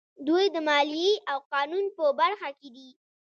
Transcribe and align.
دوی 0.27 0.45
د 0.55 0.57
مالیې 0.67 1.11
او 1.31 1.37
قانون 1.53 1.85
په 1.95 2.03
برخه 2.19 2.49
کې 2.59 2.69
دي. 2.75 2.89